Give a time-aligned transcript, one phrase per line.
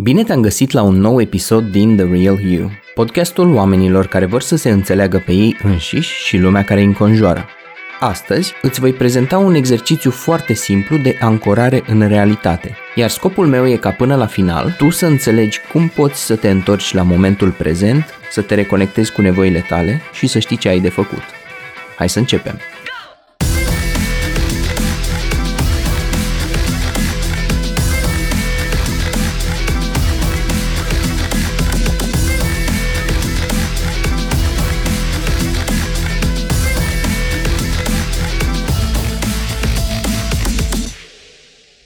[0.00, 4.42] Bine te-am găsit la un nou episod din The Real You, podcastul oamenilor care vor
[4.42, 7.46] să se înțeleagă pe ei înșiși și lumea care îi înconjoară.
[8.00, 13.68] Astăzi îți voi prezenta un exercițiu foarte simplu de ancorare în realitate, iar scopul meu
[13.68, 17.50] e ca până la final tu să înțelegi cum poți să te întorci la momentul
[17.50, 21.22] prezent, să te reconectezi cu nevoile tale și să știi ce ai de făcut.
[21.96, 22.58] Hai să începem!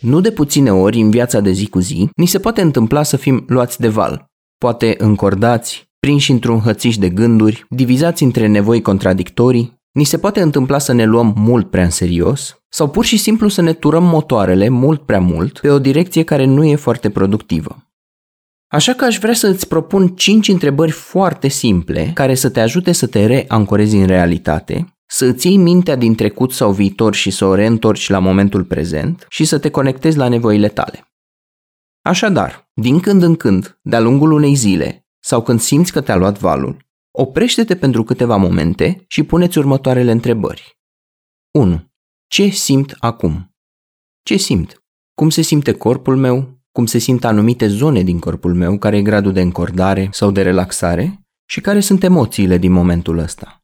[0.00, 3.16] Nu de puține ori în viața de zi cu zi, ni se poate întâmpla să
[3.16, 4.26] fim luați de val,
[4.58, 10.78] poate încordați, prinși într-un hățiș de gânduri, divizați între nevoi contradictorii, ni se poate întâmpla
[10.78, 14.68] să ne luăm mult prea în serios sau pur și simplu să ne turăm motoarele
[14.68, 17.84] mult prea mult pe o direcție care nu e foarte productivă.
[18.72, 22.92] Așa că aș vrea să îți propun 5 întrebări foarte simple care să te ajute
[22.92, 27.44] să te reancorezi în realitate să îți iei mintea din trecut sau viitor și să
[27.44, 31.12] o reîntorci la momentul prezent și să te conectezi la nevoile tale.
[32.02, 36.38] Așadar, din când în când, de-a lungul unei zile sau când simți că te-a luat
[36.38, 40.78] valul, oprește-te pentru câteva momente și puneți următoarele întrebări.
[41.50, 41.90] 1.
[42.26, 43.54] Ce simt acum?
[44.22, 44.82] Ce simt?
[45.14, 46.58] Cum se simte corpul meu?
[46.72, 48.78] Cum se simt anumite zone din corpul meu?
[48.78, 51.20] Care e gradul de încordare sau de relaxare?
[51.44, 53.59] Și care sunt emoțiile din momentul ăsta?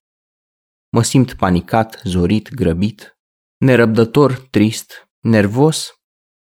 [0.89, 3.19] Mă simt panicat, zorit, grăbit,
[3.57, 5.91] nerăbdător, trist, nervos,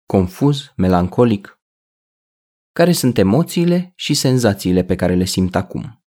[0.06, 1.60] confuz, melancolic.
[2.72, 6.04] Care sunt emoțiile și senzațiile pe care le simt acum?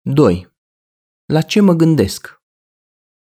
[0.00, 0.54] 2.
[1.24, 2.42] La ce mă gândesc?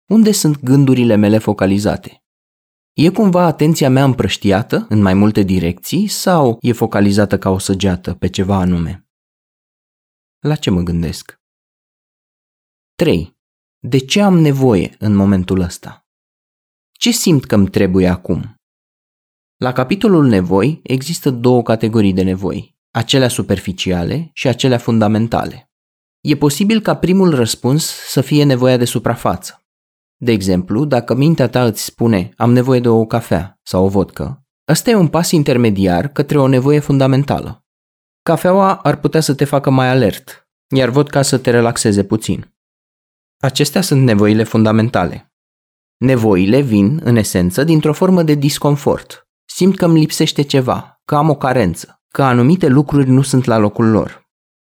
[0.09, 2.23] Unde sunt gândurile mele focalizate?
[2.94, 8.16] E cumva atenția mea împrăștiată în mai multe direcții sau e focalizată ca o săgeată
[8.16, 9.09] pe ceva anume?
[10.39, 11.41] La ce mă gândesc?
[13.02, 13.38] 3.
[13.80, 16.05] De ce am nevoie în momentul ăsta?
[16.92, 18.55] Ce simt că îmi trebuie acum?
[19.58, 25.71] La capitolul nevoi există două categorii de nevoi, acelea superficiale și acelea fundamentale.
[26.20, 29.64] E posibil ca primul răspuns să fie nevoia de suprafață.
[30.17, 34.43] De exemplu, dacă mintea ta îți spune am nevoie de o cafea sau o vodcă,
[34.67, 37.65] ăsta e un pas intermediar către o nevoie fundamentală.
[38.23, 42.52] Cafeaua ar putea să te facă mai alert, iar vodka să te relaxeze puțin.
[43.43, 45.33] Acestea sunt nevoile fundamentale.
[45.97, 49.27] Nevoile vin, în esență, dintr-o formă de disconfort.
[49.45, 53.57] Simt că îmi lipsește ceva, că am o carență, că anumite lucruri nu sunt la
[53.57, 54.29] locul lor.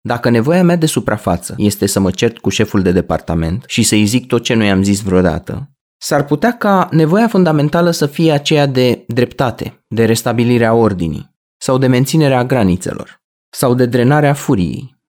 [0.01, 4.06] Dacă nevoia mea de suprafață este să mă cert cu șeful de departament și să-i
[4.06, 8.66] zic tot ce nu i-am zis vreodată, s-ar putea ca nevoia fundamentală să fie aceea
[8.66, 15.01] de dreptate, de restabilirea ordinii, sau de menținerea granițelor, sau de drenarea furiei,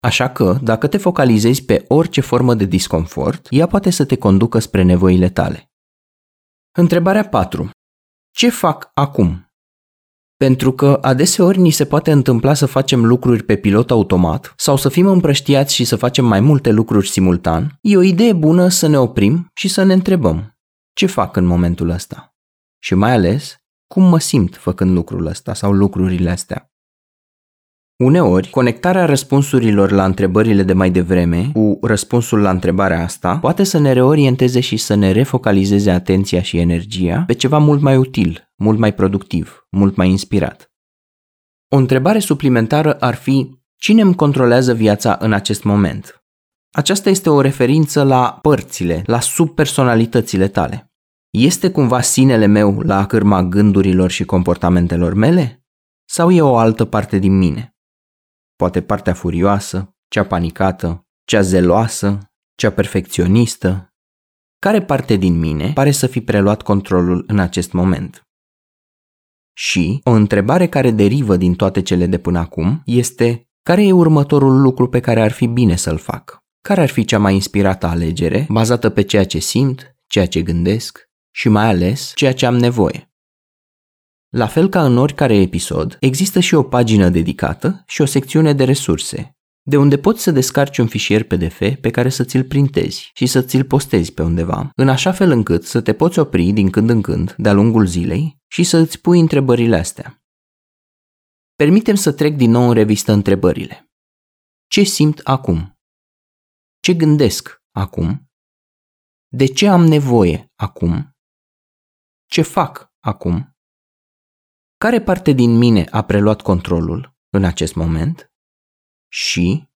[0.00, 4.58] Așa că, dacă te focalizezi pe orice formă de disconfort, ea poate să te conducă
[4.58, 5.70] spre nevoile tale.
[6.76, 7.70] Întrebarea 4.
[8.30, 9.52] Ce fac acum?
[10.36, 14.88] Pentru că adeseori ni se poate întâmpla să facem lucruri pe pilot automat sau să
[14.88, 18.98] fim împrăștiați și să facem mai multe lucruri simultan, e o idee bună să ne
[18.98, 20.58] oprim și să ne întrebăm
[20.98, 22.36] ce fac în momentul ăsta?
[22.78, 23.56] Și mai ales,
[23.86, 26.67] cum mă simt făcând lucrul ăsta sau lucrurile astea?
[28.04, 33.78] Uneori, conectarea răspunsurilor la întrebările de mai devreme cu răspunsul la întrebarea asta poate să
[33.78, 38.78] ne reorienteze și să ne refocalizeze atenția și energia pe ceva mult mai util, mult
[38.78, 40.72] mai productiv, mult mai inspirat.
[41.68, 46.24] O întrebare suplimentară ar fi cine îmi controlează viața în acest moment?
[46.72, 50.92] Aceasta este o referință la părțile, la subpersonalitățile tale.
[51.30, 55.66] Este cumva sinele meu la cârma gândurilor și comportamentelor mele?
[56.04, 57.72] Sau e o altă parte din mine?
[58.58, 62.18] Poate partea furioasă, cea panicată, cea zeloasă,
[62.54, 63.92] cea perfecționistă.
[64.58, 68.22] Care parte din mine pare să fi preluat controlul în acest moment?
[69.52, 74.60] Și o întrebare care derivă din toate cele de până acum este care e următorul
[74.60, 76.38] lucru pe care ar fi bine să-l fac?
[76.60, 81.08] Care ar fi cea mai inspirată alegere, bazată pe ceea ce simt, ceea ce gândesc
[81.30, 83.07] și mai ales ceea ce am nevoie?
[84.28, 88.64] La fel ca în oricare episod, există și o pagină dedicată și o secțiune de
[88.64, 93.26] resurse, de unde poți să descarci un fișier PDF pe care să ți-l printezi și
[93.26, 96.90] să ți-l postezi pe undeva, în așa fel încât să te poți opri din când
[96.90, 100.22] în când, de-a lungul zilei, și să îți pui întrebările astea.
[101.54, 103.90] Permitem să trec din nou în revistă întrebările.
[104.66, 105.78] Ce simt acum?
[106.80, 108.30] Ce gândesc acum?
[109.28, 111.16] De ce am nevoie acum?
[112.26, 113.57] Ce fac acum?
[114.78, 118.32] Care parte din mine a preluat controlul în acest moment?
[119.08, 119.68] Și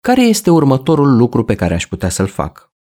[0.00, 2.72] care este următorul lucru pe care aș putea să-l fac?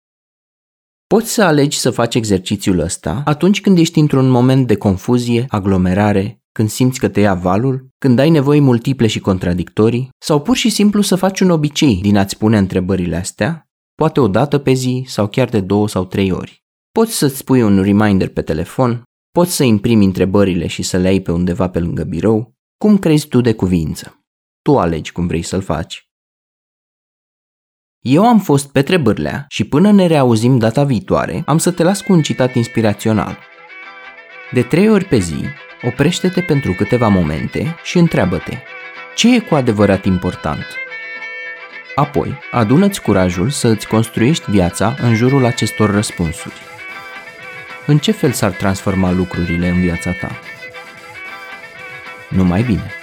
[1.08, 6.42] Poți să alegi să faci exercițiul ăsta atunci când ești într-un moment de confuzie, aglomerare,
[6.52, 10.70] când simți că te ia valul, când ai nevoi multiple și contradictorii, sau pur și
[10.70, 15.06] simplu să faci un obicei din a-ți pune întrebările astea, poate o dată pe zi
[15.08, 16.64] sau chiar de două sau trei ori.
[16.92, 21.20] Poți să-ți pui un reminder pe telefon, poți să imprimi întrebările și să le ai
[21.20, 24.26] pe undeva pe lângă birou, cum crezi tu de cuvință.
[24.62, 26.10] Tu alegi cum vrei să-l faci.
[28.00, 32.02] Eu am fost Petre Bârlea și până ne reauzim data viitoare, am să te las
[32.02, 33.38] cu un citat inspirațional.
[34.52, 35.44] De trei ori pe zi,
[35.84, 38.58] oprește-te pentru câteva momente și întreabă-te,
[39.16, 40.66] ce e cu adevărat important?
[41.96, 46.71] Apoi, adună-ți curajul să îți construiești viața în jurul acestor răspunsuri.
[47.86, 50.40] În ce fel s-ar transforma lucrurile în viața ta?
[52.30, 53.01] Numai bine!